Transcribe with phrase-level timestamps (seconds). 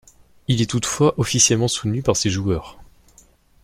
[0.47, 2.79] Il est toutefois officiellement soutenu par ses joueurs.